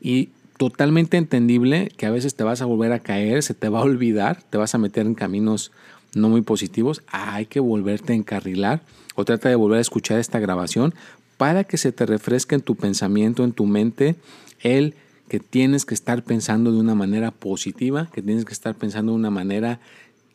Y 0.00 0.30
totalmente 0.56 1.16
entendible 1.16 1.90
que 1.96 2.06
a 2.06 2.10
veces 2.10 2.34
te 2.34 2.44
vas 2.44 2.60
a 2.60 2.66
volver 2.66 2.92
a 2.92 3.00
caer, 3.00 3.42
se 3.42 3.54
te 3.54 3.68
va 3.68 3.80
a 3.80 3.84
olvidar, 3.84 4.42
te 4.42 4.58
vas 4.58 4.74
a 4.74 4.78
meter 4.78 5.06
en 5.06 5.14
caminos 5.14 5.72
no 6.14 6.28
muy 6.28 6.42
positivos, 6.42 7.02
hay 7.06 7.46
que 7.46 7.60
volverte 7.60 8.12
a 8.12 8.16
encarrilar 8.16 8.82
o 9.14 9.24
trata 9.24 9.48
de 9.48 9.54
volver 9.54 9.78
a 9.78 9.82
escuchar 9.82 10.18
esta 10.18 10.38
grabación 10.38 10.94
para 11.36 11.64
que 11.64 11.78
se 11.78 11.92
te 11.92 12.04
refresque 12.04 12.54
en 12.54 12.60
tu 12.60 12.76
pensamiento, 12.76 13.44
en 13.44 13.52
tu 13.52 13.64
mente, 13.64 14.16
el 14.60 14.94
que 15.28 15.40
tienes 15.40 15.86
que 15.86 15.94
estar 15.94 16.22
pensando 16.24 16.72
de 16.72 16.78
una 16.78 16.94
manera 16.94 17.30
positiva, 17.30 18.10
que 18.12 18.20
tienes 18.20 18.44
que 18.44 18.52
estar 18.52 18.74
pensando 18.74 19.12
de 19.12 19.18
una 19.18 19.30
manera 19.30 19.80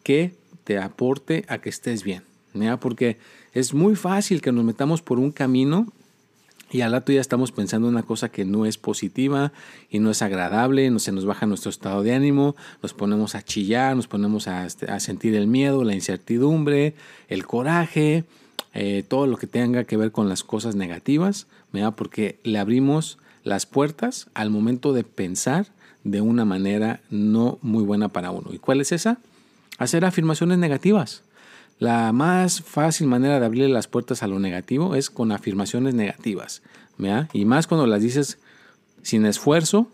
que 0.01 0.33
te 0.63 0.79
aporte 0.79 1.45
a 1.47 1.59
que 1.59 1.69
estés 1.69 2.03
bien. 2.03 2.23
Porque 2.79 3.17
es 3.53 3.73
muy 3.73 3.95
fácil 3.95 4.41
que 4.41 4.51
nos 4.51 4.63
metamos 4.63 5.01
por 5.01 5.19
un 5.19 5.31
camino 5.31 5.91
y 6.71 6.81
al 6.81 6.91
rato 6.91 7.11
ya 7.11 7.21
estamos 7.21 7.51
pensando 7.51 7.87
una 7.87 8.03
cosa 8.03 8.29
que 8.29 8.43
no 8.43 8.65
es 8.65 8.77
positiva 8.77 9.53
y 9.89 9.99
no 9.99 10.09
es 10.09 10.21
agradable, 10.21 10.89
no 10.89 10.99
se 10.99 11.11
nos 11.11 11.25
baja 11.25 11.45
nuestro 11.45 11.69
estado 11.69 12.01
de 12.01 12.13
ánimo, 12.13 12.55
nos 12.81 12.93
ponemos 12.93 13.35
a 13.35 13.43
chillar, 13.43 13.95
nos 13.95 14.07
ponemos 14.07 14.47
a, 14.47 14.65
este, 14.65 14.99
sentir 14.99 15.35
el 15.35 15.47
miedo, 15.47 15.83
la 15.83 15.93
incertidumbre, 15.93 16.95
el 17.27 17.45
coraje, 17.45 18.23
eh, 18.73 19.03
todo 19.07 19.27
lo 19.27 19.37
que 19.37 19.47
tenga 19.47 19.83
que 19.83 19.95
ver 19.95 20.11
con 20.11 20.27
las 20.27 20.43
cosas 20.43 20.75
negativas, 20.75 21.47
porque 21.95 22.39
le 22.43 22.57
abrimos 22.57 23.17
las 23.43 23.65
puertas 23.65 24.27
al 24.33 24.49
momento 24.49 24.93
de 24.93 25.03
pensar 25.03 25.67
de 26.03 26.21
una 26.21 26.45
manera 26.45 27.01
no 27.09 27.59
muy 27.61 27.83
buena 27.83 28.09
para 28.09 28.31
uno. 28.31 28.53
¿Y 28.53 28.59
cuál 28.59 28.79
es 28.79 28.91
esa? 28.91 29.17
Hacer 29.77 30.05
afirmaciones 30.05 30.57
negativas. 30.57 31.23
La 31.77 32.11
más 32.13 32.61
fácil 32.61 33.07
manera 33.07 33.39
de 33.39 33.45
abrirle 33.45 33.69
las 33.69 33.87
puertas 33.87 34.23
a 34.23 34.27
lo 34.27 34.39
negativo 34.39 34.95
es 34.95 35.09
con 35.09 35.31
afirmaciones 35.31 35.93
negativas. 35.93 36.61
Y 37.33 37.45
más 37.45 37.67
cuando 37.67 37.87
las 37.87 38.01
dices 38.01 38.37
sin 39.01 39.25
esfuerzo, 39.25 39.87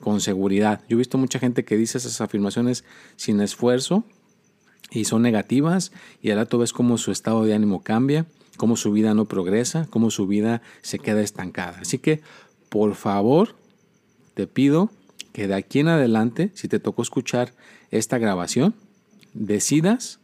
con 0.00 0.20
seguridad. 0.20 0.82
Yo 0.88 0.96
he 0.96 0.98
visto 0.98 1.18
mucha 1.18 1.38
gente 1.38 1.64
que 1.64 1.76
dice 1.76 1.98
esas 1.98 2.20
afirmaciones 2.20 2.84
sin 3.16 3.40
esfuerzo 3.40 4.04
y 4.90 5.06
son 5.06 5.22
negativas 5.22 5.92
y 6.22 6.30
al 6.30 6.38
rato 6.38 6.58
ves 6.58 6.72
cómo 6.72 6.98
su 6.98 7.10
estado 7.12 7.44
de 7.44 7.54
ánimo 7.54 7.82
cambia, 7.82 8.26
cómo 8.56 8.76
su 8.76 8.92
vida 8.92 9.14
no 9.14 9.24
progresa, 9.24 9.86
cómo 9.90 10.10
su 10.10 10.26
vida 10.26 10.62
se 10.82 10.98
queda 10.98 11.22
estancada. 11.22 11.78
Así 11.80 11.98
que, 11.98 12.20
por 12.68 12.94
favor, 12.94 13.56
te 14.34 14.46
pido 14.46 14.90
que 15.32 15.48
de 15.48 15.54
aquí 15.54 15.80
en 15.80 15.88
adelante, 15.88 16.50
si 16.54 16.68
te 16.68 16.78
tocó 16.78 17.02
escuchar 17.02 17.54
esta 17.90 18.18
grabación, 18.18 18.74
decidas 19.32 20.20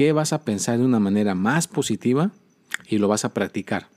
qué 0.00 0.12
vas 0.12 0.32
a 0.32 0.44
pensar 0.44 0.78
de 0.78 0.84
una 0.86 0.98
manera 0.98 1.34
más 1.34 1.68
positiva 1.68 2.30
y 2.88 2.96
lo 2.96 3.06
vas 3.06 3.26
a 3.26 3.34
practicar. 3.34 3.88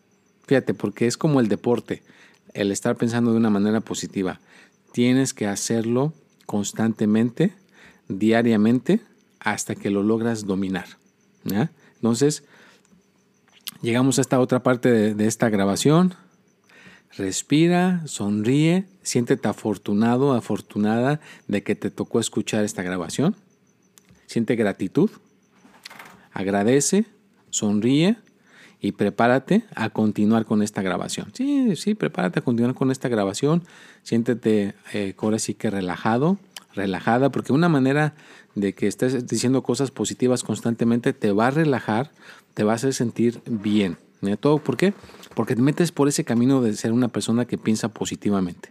Fíjate, 0.46 0.74
porque 0.74 1.08
es 1.08 1.16
como 1.16 1.40
el 1.40 1.48
deporte, 1.48 2.04
el 2.54 2.74
estar 2.74 2.98
pensando 2.98 3.32
de 3.32 3.38
una 3.38 3.50
manera 3.50 3.80
positiva. 3.80 4.42
Tienes 4.92 5.34
que 5.34 5.48
hacerlo 5.48 6.14
constantemente, 6.46 7.54
diariamente, 8.10 9.00
hasta 9.40 9.76
que 9.76 9.92
lo 9.92 10.04
logras 10.04 10.46
dominar. 10.46 10.88
Entonces, 11.96 12.44
llegamos 13.82 14.18
a 14.18 14.24
esta 14.24 14.42
otra 14.42 14.62
parte 14.62 14.92
de, 14.92 15.16
de 15.16 15.26
esta 15.26 15.48
grabación. 15.48 16.16
Respira, 17.16 18.06
sonríe, 18.08 18.90
siéntete 19.04 19.48
afortunado, 19.48 20.34
afortunada 20.34 21.22
de 21.48 21.64
que 21.64 21.76
te 21.76 21.92
tocó 21.92 22.20
escuchar 22.20 22.66
esta 22.66 22.84
grabación. 22.84 23.38
Siente 24.26 24.58
gratitud 24.58 25.10
agradece, 26.34 27.06
sonríe 27.50 28.18
y 28.82 28.92
prepárate 28.92 29.64
a 29.76 29.90
continuar 29.90 30.46
con 30.46 30.62
esta 30.62 30.82
grabación. 30.82 31.32
Sí, 31.34 31.76
sí, 31.76 31.96
prepárate 31.96 32.40
a 32.40 32.42
continuar 32.42 32.76
con 32.76 32.92
esta 32.92 33.08
grabación. 33.08 33.64
Siéntete 34.04 34.74
eh, 34.94 35.16
ahora 35.18 35.40
sí 35.40 35.54
que 35.54 35.70
relajado, 35.70 36.38
relajada, 36.74 37.30
porque 37.30 37.54
una 37.54 37.70
manera 37.70 38.14
de 38.56 38.74
que 38.74 38.88
estés 38.88 39.26
diciendo 39.28 39.64
cosas 39.64 39.92
positivas 39.92 40.44
constantemente 40.44 41.14
te 41.14 41.32
va 41.32 41.48
a 41.48 41.52
relajar, 41.52 42.12
te 42.54 42.64
va 42.64 42.74
a 42.74 42.76
hacer 42.76 42.94
sentir 42.94 43.42
bien. 43.46 43.98
¿Todo 44.40 44.58
por 44.60 44.78
qué? 44.78 44.94
Porque 45.36 45.56
te 45.56 45.62
metes 45.62 45.92
por 45.92 46.08
ese 46.08 46.24
camino 46.24 46.62
de 46.62 46.74
ser 46.76 46.92
una 46.92 47.10
persona 47.10 47.46
que 47.46 47.58
piensa 47.58 47.90
positivamente. 47.90 48.70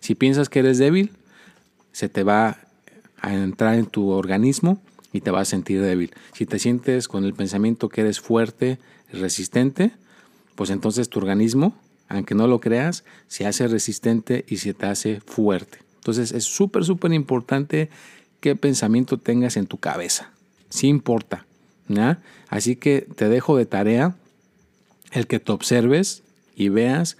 Si 0.00 0.14
piensas 0.14 0.48
que 0.48 0.60
eres 0.60 0.78
débil, 0.78 1.12
se 1.92 2.08
te 2.08 2.22
va 2.22 2.58
a 3.20 3.34
entrar 3.34 3.74
en 3.74 3.86
tu 3.86 4.10
organismo 4.10 4.80
y 5.14 5.20
te 5.20 5.30
vas 5.30 5.48
a 5.48 5.50
sentir 5.52 5.80
débil. 5.80 6.12
Si 6.34 6.44
te 6.44 6.58
sientes 6.58 7.08
con 7.08 7.24
el 7.24 7.32
pensamiento 7.32 7.88
que 7.88 8.02
eres 8.02 8.20
fuerte, 8.20 8.78
resistente, 9.12 9.92
pues 10.56 10.70
entonces 10.70 11.08
tu 11.08 11.20
organismo, 11.20 11.74
aunque 12.08 12.34
no 12.34 12.48
lo 12.48 12.60
creas, 12.60 13.04
se 13.28 13.46
hace 13.46 13.68
resistente 13.68 14.44
y 14.48 14.58
se 14.58 14.74
te 14.74 14.86
hace 14.86 15.20
fuerte. 15.20 15.78
Entonces 15.94 16.32
es 16.32 16.44
súper, 16.44 16.84
súper 16.84 17.12
importante 17.12 17.90
qué 18.40 18.56
pensamiento 18.56 19.16
tengas 19.16 19.56
en 19.56 19.66
tu 19.66 19.78
cabeza. 19.78 20.32
Sí 20.68 20.88
importa. 20.88 21.46
Así 22.48 22.74
que 22.76 23.06
te 23.14 23.28
dejo 23.28 23.56
de 23.56 23.66
tarea 23.66 24.16
el 25.12 25.28
que 25.28 25.38
te 25.38 25.52
observes 25.52 26.24
y 26.56 26.70
veas 26.70 27.16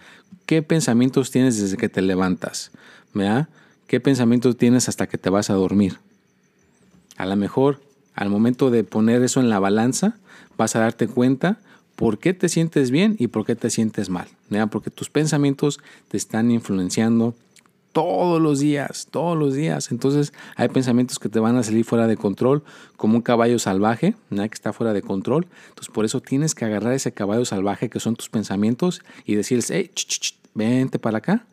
qué 0.46 0.62
pensamientos 0.62 1.30
tienes 1.30 1.60
desde 1.60 1.76
que 1.76 1.88
te 1.88 2.02
levantas. 2.02 2.72
¿Qué 3.86 4.00
pensamientos 4.00 4.56
tienes 4.56 4.88
hasta 4.88 5.06
que 5.06 5.16
te 5.16 5.30
vas 5.30 5.48
a 5.48 5.54
dormir? 5.54 5.98
A 7.16 7.26
lo 7.26 7.36
mejor 7.36 7.80
al 8.14 8.30
momento 8.30 8.70
de 8.70 8.84
poner 8.84 9.22
eso 9.22 9.40
en 9.40 9.50
la 9.50 9.58
balanza, 9.58 10.16
vas 10.56 10.76
a 10.76 10.80
darte 10.80 11.08
cuenta 11.08 11.58
por 11.96 12.18
qué 12.18 12.32
te 12.34 12.48
sientes 12.48 12.90
bien 12.90 13.16
y 13.18 13.28
por 13.28 13.44
qué 13.44 13.56
te 13.56 13.70
sientes 13.70 14.08
mal. 14.08 14.28
Porque 14.70 14.90
tus 14.90 15.10
pensamientos 15.10 15.80
te 16.08 16.16
están 16.16 16.50
influenciando 16.50 17.34
todos 17.92 18.40
los 18.40 18.58
días, 18.58 19.06
todos 19.10 19.38
los 19.38 19.54
días. 19.54 19.92
Entonces 19.92 20.32
hay 20.56 20.68
pensamientos 20.68 21.18
que 21.18 21.28
te 21.28 21.38
van 21.38 21.56
a 21.56 21.62
salir 21.62 21.84
fuera 21.84 22.06
de 22.06 22.16
control, 22.16 22.62
como 22.96 23.16
un 23.16 23.22
caballo 23.22 23.58
salvaje, 23.58 24.14
que 24.30 24.44
está 24.52 24.72
fuera 24.72 24.92
de 24.92 25.02
control. 25.02 25.46
Entonces 25.68 25.92
por 25.92 26.04
eso 26.04 26.20
tienes 26.20 26.54
que 26.54 26.64
agarrar 26.64 26.92
ese 26.92 27.12
caballo 27.12 27.44
salvaje 27.44 27.90
que 27.90 28.00
son 28.00 28.16
tus 28.16 28.28
pensamientos 28.28 29.02
y 29.24 29.34
decirles, 29.34 29.70
hey, 29.70 29.90
vente 30.54 30.98
para 30.98 31.18
acá. 31.18 31.46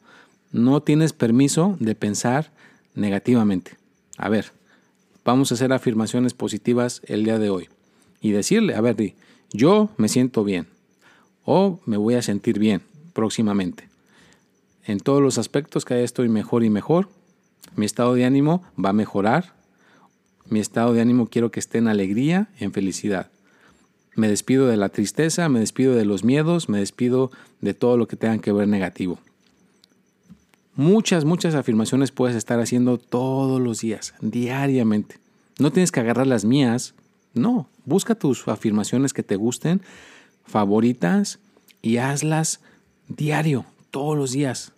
No 0.52 0.82
tienes 0.82 1.14
permiso 1.14 1.78
de 1.80 1.96
pensar 1.96 2.52
negativamente. 2.94 3.78
A 4.18 4.28
ver, 4.30 4.52
vamos 5.24 5.52
a 5.52 5.56
hacer 5.56 5.74
afirmaciones 5.74 6.34
positivas 6.34 7.02
el 7.06 7.24
día 7.24 7.40
de 7.40 7.50
hoy 7.50 7.70
y 8.22 8.32
decirle, 8.32 8.76
a 8.76 8.82
ver, 8.82 8.96
di, 8.96 9.16
yo 9.52 9.90
me 9.98 10.08
siento 10.08 10.44
bien 10.44 10.68
o 11.44 11.80
me 11.86 11.98
voy 11.98 12.16
a 12.16 12.22
sentir 12.22 12.60
bien 12.60 12.82
próximamente. 13.14 13.90
En 14.86 15.00
todos 15.00 15.22
los 15.22 15.38
aspectos 15.38 15.86
cada 15.86 16.02
estoy 16.02 16.30
mejor 16.30 16.64
y 16.64 16.70
mejor. 16.70 17.10
Mi 17.76 17.86
estado 17.86 18.14
de 18.14 18.26
ánimo 18.26 18.64
va 18.84 18.90
a 18.90 18.94
mejorar. 18.94 19.54
Mi 20.50 20.60
estado 20.60 20.94
de 20.94 21.02
ánimo 21.02 21.28
quiero 21.28 21.52
que 21.52 21.60
esté 21.60 21.78
en 21.78 21.88
alegría, 21.88 22.50
en 22.60 22.74
felicidad. 22.74 23.30
Me 24.16 24.28
despido 24.28 24.68
de 24.68 24.78
la 24.78 24.90
tristeza, 24.90 25.48
me 25.50 25.60
despido 25.60 25.96
de 25.96 26.04
los 26.04 26.24
miedos, 26.24 26.68
me 26.68 26.80
despido 26.80 27.32
de 27.62 27.74
todo 27.74 27.96
lo 27.96 28.08
que 28.08 28.18
tenga 28.18 28.40
que 28.40 28.52
ver 28.52 28.68
negativo. 28.68 29.20
Muchas, 30.82 31.26
muchas 31.26 31.54
afirmaciones 31.54 32.10
puedes 32.10 32.36
estar 32.36 32.60
haciendo 32.60 32.98
todos 32.98 33.62
los 33.62 33.82
días, 33.82 34.16
diariamente. 34.20 35.20
No 35.60 35.72
tienes 35.72 35.92
que 35.92 36.00
agarrar 36.00 36.26
las 36.26 36.44
mías, 36.44 36.96
no, 37.36 37.70
busca 37.86 38.16
tus 38.16 38.48
afirmaciones 38.48 39.14
que 39.14 39.22
te 39.22 39.36
gusten, 39.36 39.84
favoritas 40.44 41.38
y 41.84 41.98
hazlas 41.98 42.62
diario, 43.08 43.64
todos 43.92 44.18
los 44.18 44.32
días. 44.32 44.72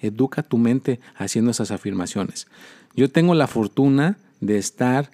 Educa 0.00 0.42
tu 0.42 0.56
mente 0.56 0.98
haciendo 1.14 1.50
esas 1.50 1.72
afirmaciones. 1.72 2.46
Yo 2.96 3.10
tengo 3.10 3.34
la 3.34 3.46
fortuna 3.46 4.16
de 4.40 4.56
estar 4.56 5.10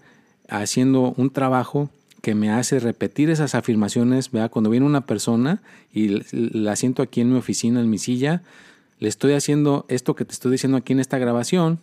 haciendo 0.49 1.13
un 1.17 1.31
trabajo 1.31 1.91
que 2.23 2.37
me 2.37 2.53
hace 2.53 2.79
repetir 2.79 3.31
esas 3.31 3.57
afirmaciones, 3.57 4.31
¿verdad? 4.31 4.53
Cuando 4.53 4.71
viene 4.71 4.87
una 4.87 5.07
persona 5.07 5.61
y 5.93 6.23
la 6.31 6.77
siento 6.77 7.03
aquí 7.03 7.21
en 7.21 7.33
mi 7.33 7.37
oficina, 7.37 7.81
en 7.81 7.91
mi 7.91 7.99
silla, 7.99 8.45
le 8.99 9.09
estoy 9.09 9.33
haciendo 9.33 9.85
esto 9.89 10.15
que 10.15 10.25
te 10.25 10.33
estoy 10.33 10.53
diciendo 10.53 10.79
aquí 10.79 10.93
en 10.93 11.01
esta 11.01 11.19
grabación 11.19 11.81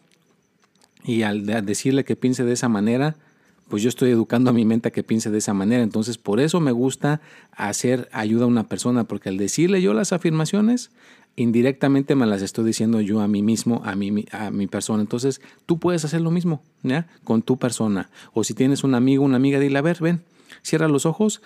y 1.04 1.24
al 1.24 1.46
decirle 1.46 2.06
que 2.06 2.16
piense 2.16 2.44
de 2.44 2.54
esa 2.54 2.70
manera, 2.70 3.16
pues 3.70 3.84
yo 3.84 3.90
estoy 3.90 4.12
educando 4.12 4.50
a 4.50 4.54
mi 4.54 4.66
mente 4.66 4.90
a 4.90 4.92
que 4.92 5.04
piense 5.04 5.30
de 5.30 5.38
esa 5.38 5.54
manera. 5.54 5.84
Entonces, 5.84 6.18
por 6.18 6.40
eso 6.40 6.60
me 6.60 6.72
gusta 6.72 7.22
hacer 7.52 8.10
ayuda 8.12 8.46
a 8.46 8.48
una 8.48 8.68
persona, 8.68 9.04
porque 9.06 9.30
al 9.30 9.38
decirle 9.38 9.82
yo 9.82 9.94
las 9.94 10.14
afirmaciones, 10.14 10.92
indirectamente 11.36 12.16
me 12.16 12.26
las 12.26 12.42
estoy 12.42 12.66
diciendo 12.66 13.02
yo 13.02 13.22
a 13.22 13.28
mí 13.28 13.42
mismo, 13.42 13.82
a 13.84 13.96
mi, 13.96 14.26
a 14.32 14.52
mi 14.52 14.68
persona. 14.68 15.02
Entonces, 15.02 15.42
tú 15.66 15.80
puedes 15.80 16.06
hacer 16.06 16.22
lo 16.22 16.32
mismo, 16.32 16.62
¿ya? 16.84 17.08
Con 17.24 17.42
tu 17.42 17.58
persona. 17.58 18.10
O 18.34 18.44
si 18.44 18.54
tienes 18.54 18.84
un 18.84 18.96
amigo, 18.96 19.24
una 19.24 19.38
amiga, 19.38 19.60
dile, 19.60 19.80
a 19.80 19.82
ver, 19.82 19.98
ven, 20.00 20.22
cierra 20.62 20.88
los 20.88 21.06
ojos, 21.06 21.42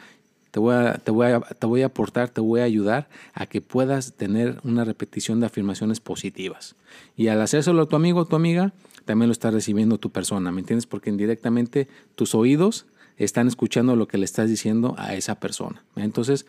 te 0.57 0.61
voy, 0.61 0.73
a, 0.73 0.93
te, 0.95 1.11
voy 1.11 1.27
a, 1.27 1.39
te 1.39 1.67
voy 1.67 1.81
a 1.83 1.85
aportar, 1.85 2.29
te 2.29 2.41
voy 2.41 2.61
a 2.61 2.63
ayudar 2.63 3.07
a 3.35 3.45
que 3.45 3.61
puedas 3.61 4.13
tener 4.13 4.59
una 4.63 4.83
repetición 4.85 5.39
de 5.39 5.45
afirmaciones 5.45 5.99
positivas. 5.99 6.75
Y 7.15 7.27
al 7.27 7.39
hacérselo 7.39 7.83
a 7.83 7.85
tu 7.85 7.95
amigo 7.95 8.21
o 8.21 8.25
tu 8.25 8.35
amiga, 8.35 8.73
también 9.05 9.27
lo 9.27 9.33
está 9.33 9.51
recibiendo 9.51 9.99
tu 9.99 10.09
persona, 10.09 10.51
¿me 10.51 10.61
entiendes? 10.61 10.87
Porque 10.87 11.11
indirectamente 11.11 11.87
tus 12.15 12.33
oídos 12.33 12.87
están 13.17 13.47
escuchando 13.47 13.95
lo 13.95 14.07
que 14.07 14.17
le 14.17 14.25
estás 14.25 14.49
diciendo 14.49 14.95
a 14.97 15.13
esa 15.13 15.39
persona. 15.39 15.83
Entonces, 15.95 16.47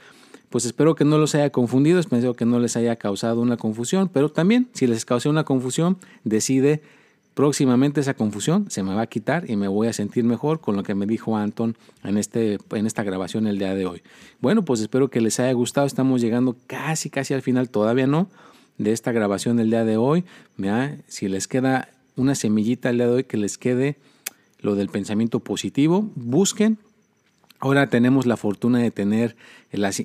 pues 0.48 0.64
espero 0.64 0.94
que 0.94 1.04
no 1.04 1.18
los 1.18 1.34
haya 1.34 1.50
confundido, 1.50 2.00
espero 2.00 2.32
que 2.32 2.46
no 2.46 2.60
les 2.60 2.78
haya 2.78 2.96
causado 2.96 3.42
una 3.42 3.58
confusión, 3.58 4.08
pero 4.08 4.30
también 4.30 4.70
si 4.72 4.86
les 4.86 5.04
causó 5.04 5.28
una 5.28 5.44
confusión, 5.44 5.98
decide 6.24 6.80
próximamente 7.38 8.00
esa 8.00 8.14
confusión 8.14 8.68
se 8.68 8.82
me 8.82 8.96
va 8.96 9.02
a 9.02 9.06
quitar 9.06 9.48
y 9.48 9.54
me 9.54 9.68
voy 9.68 9.86
a 9.86 9.92
sentir 9.92 10.24
mejor 10.24 10.60
con 10.60 10.74
lo 10.74 10.82
que 10.82 10.96
me 10.96 11.06
dijo 11.06 11.36
Anton 11.36 11.76
en, 12.02 12.18
este, 12.18 12.58
en 12.72 12.84
esta 12.84 13.04
grabación 13.04 13.46
el 13.46 13.60
día 13.60 13.76
de 13.76 13.86
hoy. 13.86 14.02
Bueno, 14.40 14.64
pues 14.64 14.80
espero 14.80 15.08
que 15.08 15.20
les 15.20 15.38
haya 15.38 15.52
gustado, 15.52 15.86
estamos 15.86 16.20
llegando 16.20 16.56
casi, 16.66 17.10
casi 17.10 17.34
al 17.34 17.42
final, 17.42 17.70
todavía 17.70 18.08
no, 18.08 18.28
de 18.76 18.90
esta 18.90 19.12
grabación 19.12 19.56
del 19.56 19.70
día 19.70 19.84
de 19.84 19.96
hoy. 19.96 20.24
Si 21.06 21.28
les 21.28 21.46
queda 21.46 21.90
una 22.16 22.34
semillita 22.34 22.90
el 22.90 22.96
día 22.96 23.06
de 23.06 23.12
hoy, 23.12 23.22
que 23.22 23.36
les 23.36 23.56
quede 23.56 23.98
lo 24.58 24.74
del 24.74 24.88
pensamiento 24.88 25.38
positivo, 25.38 26.10
busquen 26.16 26.76
Ahora 27.60 27.88
tenemos 27.88 28.24
la 28.24 28.36
fortuna 28.36 28.78
de 28.78 28.92
tener 28.92 29.34
en 29.72 29.82
las, 29.82 29.98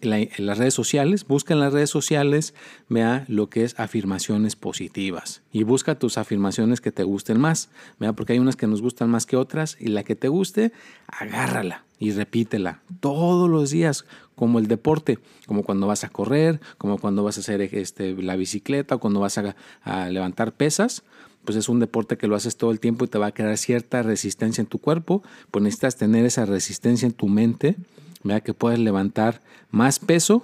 redes 0.57 0.74
sociales. 0.74 1.27
Busca 1.27 1.53
en 1.53 1.60
las 1.60 1.72
redes 1.72 1.91
sociales, 1.91 2.55
vea 2.89 3.25
lo 3.27 3.48
que 3.48 3.63
es 3.63 3.79
afirmaciones 3.79 4.55
positivas 4.55 5.43
y 5.51 5.62
busca 5.62 6.00
tus 6.00 6.17
afirmaciones 6.17 6.81
que 6.81 6.91
te 6.91 7.03
gusten 7.03 7.39
más, 7.39 7.69
vea 8.00 8.13
porque 8.13 8.33
hay 8.33 8.39
unas 8.39 8.55
que 8.55 8.65
nos 8.65 8.81
gustan 8.81 9.12
más 9.12 9.27
que 9.27 9.38
otras 9.38 9.77
y 9.79 9.88
la 9.88 10.03
que 10.03 10.15
te 10.15 10.29
guste, 10.29 10.72
agárrala 11.07 11.83
y 12.00 12.12
repítela 12.12 12.81
todos 13.00 13.48
los 13.48 13.69
días, 13.69 14.05
como 14.33 14.57
el 14.57 14.67
deporte, 14.67 15.19
como 15.45 15.62
cuando 15.62 15.86
vas 15.86 16.03
a 16.03 16.10
correr, 16.10 16.60
como 16.79 16.98
cuando 16.98 17.24
vas 17.24 17.38
a 17.38 17.41
hacer 17.41 17.62
este, 17.62 18.15
la 18.15 18.36
bicicleta 18.36 18.95
o 18.95 19.00
cuando 19.00 19.19
vas 19.19 19.38
a 19.38 20.10
levantar 20.10 20.53
pesas 20.53 21.03
pues 21.46 21.58
es 21.58 21.70
un 21.70 21.80
deporte 21.80 22.18
que 22.18 22.28
lo 22.28 22.36
haces 22.36 22.56
todo 22.56 22.72
el 22.72 22.80
tiempo 22.80 23.06
y 23.06 23.08
te 23.08 23.18
va 23.18 23.28
a 23.28 23.32
crear 23.34 23.58
cierta 23.58 24.02
resistencia 24.02 24.62
en 24.62 24.68
tu 24.68 24.79
cuerpo, 24.79 25.24
pues 25.51 25.64
necesitas 25.64 25.98
tener 25.98 26.25
esa 26.25 26.46
resistencia 26.46 27.06
en 27.06 27.14
tu 27.14 27.27
mente, 27.27 27.75
que 28.44 28.53
puedas 28.53 28.79
levantar 28.79 29.42
más 29.70 30.00
peso, 30.00 30.44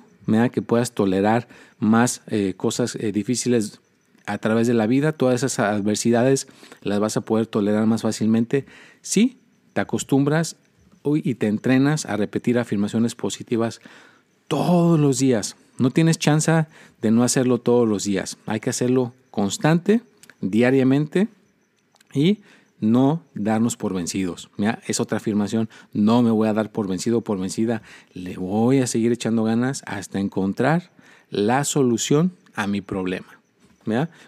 que 0.52 0.62
puedas 0.62 0.92
tolerar 0.92 1.48
más 1.80 2.22
eh, 2.28 2.54
cosas 2.56 2.96
eh, 2.96 3.12
difíciles 3.12 3.80
a 4.26 4.38
través 4.38 4.68
de 4.68 4.76
la 4.76 4.86
vida, 4.86 5.12
todas 5.12 5.42
esas 5.42 5.60
adversidades 5.60 6.48
las 6.82 7.00
vas 7.00 7.18
a 7.18 7.22
poder 7.22 7.48
tolerar 7.48 7.88
más 7.88 8.04
fácilmente 8.04 8.66
si 9.02 9.40
te 9.74 9.82
acostumbras 9.82 10.56
y 11.04 11.36
te 11.36 11.48
entrenas 11.48 12.06
a 12.06 12.16
repetir 12.16 12.60
afirmaciones 12.60 13.16
positivas 13.16 13.82
todos 14.48 15.00
los 15.00 15.18
días. 15.18 15.56
No 15.80 15.90
tienes 15.90 16.20
chance 16.20 16.68
de 17.02 17.12
no 17.12 17.24
hacerlo 17.24 17.60
todos 17.60 17.88
los 17.88 18.04
días. 18.04 18.38
Hay 18.46 18.60
que 18.60 18.70
hacerlo 18.70 19.14
constante 19.32 20.02
diariamente 20.41 21.28
y 22.13 22.39
no 22.80 23.23
darnos 23.34 23.75
por 23.75 23.93
vencidos. 23.93 24.49
es 24.88 24.99
otra 24.99 25.17
afirmación, 25.17 25.69
no 25.93 26.21
me 26.21 26.32
voy 26.32 26.47
a 26.47 26.54
dar 26.54 26.71
por 26.71 26.88
vencido 26.88 27.19
o 27.19 27.21
por 27.21 27.39
vencida, 27.39 27.82
le 28.13 28.38
voy 28.38 28.80
a 28.80 28.88
seguir 28.88 29.12
echando 29.12 29.43
ganas 29.43 29.84
hasta 29.86 30.19
encontrar 30.19 30.91
la 31.30 31.63
solución 31.63 32.32
a 32.56 32.67
mi 32.67 32.82
problema. 32.82 33.39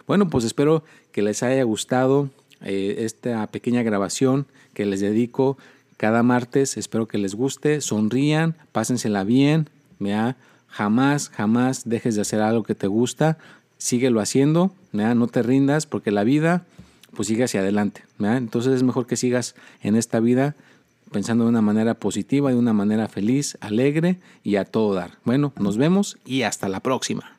Bueno, 0.07 0.29
pues 0.29 0.43
espero 0.43 0.83
que 1.11 1.21
les 1.21 1.43
haya 1.43 1.63
gustado 1.63 2.29
eh, 2.61 2.95
esta 2.99 3.45
pequeña 3.47 3.83
grabación 3.83 4.47
que 4.73 4.85
les 4.85 5.01
dedico 5.01 5.57
cada 5.97 6.23
martes. 6.23 6.77
Espero 6.77 7.07
que 7.07 7.19
les 7.19 7.35
guste, 7.35 7.81
sonrían, 7.81 8.55
pásensela 8.71 9.23
bien. 9.23 9.69
Jamás, 10.67 11.29
jamás 11.29 11.87
dejes 11.87 12.15
de 12.15 12.21
hacer 12.21 12.41
algo 12.41 12.63
que 12.63 12.75
te 12.75 12.87
gusta 12.87 13.37
síguelo 13.81 14.21
haciendo, 14.21 14.71
no 14.93 15.27
te 15.27 15.41
rindas 15.41 15.87
porque 15.87 16.11
la 16.11 16.23
vida 16.23 16.65
pues 17.15 17.27
sigue 17.27 17.45
hacia 17.45 17.61
adelante. 17.61 18.03
Entonces 18.19 18.73
es 18.73 18.83
mejor 18.83 19.07
que 19.07 19.17
sigas 19.17 19.55
en 19.81 19.95
esta 19.95 20.19
vida 20.19 20.55
pensando 21.11 21.45
de 21.45 21.49
una 21.49 21.63
manera 21.63 21.95
positiva, 21.95 22.51
de 22.51 22.57
una 22.57 22.73
manera 22.73 23.07
feliz, 23.07 23.57
alegre 23.59 24.19
y 24.43 24.57
a 24.57 24.65
todo 24.65 24.93
dar. 24.93 25.17
Bueno, 25.25 25.51
nos 25.57 25.77
vemos 25.77 26.19
y 26.25 26.43
hasta 26.43 26.69
la 26.69 26.79
próxima. 26.79 27.37